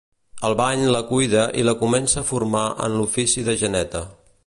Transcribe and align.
Albany 0.47 0.85
la 0.95 1.01
cuida 1.11 1.43
i 1.61 1.67
la 1.69 1.77
comença 1.83 2.19
a 2.23 2.27
formar 2.33 2.65
en 2.89 2.97
l'ofici 3.01 3.49
de 3.53 3.61
geneta. 3.65 4.07